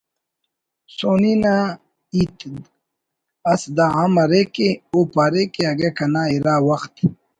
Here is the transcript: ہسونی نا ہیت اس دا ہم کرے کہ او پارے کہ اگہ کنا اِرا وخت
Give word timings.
ہسونی 0.89 1.33
نا 1.43 1.55
ہیت 2.13 2.39
اس 3.51 3.61
دا 3.75 3.85
ہم 3.97 4.13
کرے 4.25 4.41
کہ 4.55 4.67
او 4.91 4.99
پارے 5.13 5.43
کہ 5.53 5.61
اگہ 5.71 5.89
کنا 5.97 6.21
اِرا 6.33 6.55
وخت 6.67 6.93